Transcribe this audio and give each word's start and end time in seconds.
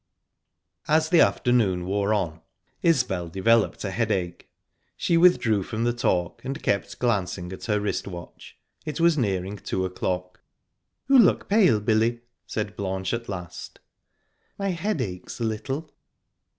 As 0.87 1.09
the 1.09 1.21
afternoon 1.21 1.85
wore 1.85 2.11
on, 2.11 2.41
Isbel 2.81 3.29
developed 3.29 3.83
a 3.83 3.91
headache. 3.91 4.49
She 4.97 5.15
withdrew 5.15 5.61
from 5.61 5.83
the 5.83 5.93
talk, 5.93 6.43
and 6.43 6.63
kept 6.63 6.97
glancing 6.97 7.53
at 7.53 7.65
her 7.65 7.79
wrist 7.79 8.07
watch; 8.07 8.57
it 8.83 8.99
was 8.99 9.15
nearing 9.15 9.57
two 9.57 9.85
o'clock. 9.85 10.39
"You 11.07 11.19
look 11.19 11.47
pale, 11.47 11.79
Billy," 11.79 12.21
said 12.47 12.75
Blanche 12.75 13.13
at 13.13 13.29
last. 13.29 13.77
"My 14.57 14.69
head 14.69 15.01
aches 15.01 15.39
a 15.39 15.43
little." 15.43 15.91